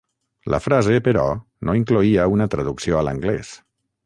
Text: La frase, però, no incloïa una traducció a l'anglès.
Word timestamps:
La 0.53 0.59
frase, 0.67 0.95
però, 1.07 1.25
no 1.69 1.77
incloïa 1.83 2.27
una 2.39 2.49
traducció 2.55 2.99
a 3.03 3.09
l'anglès. 3.11 3.55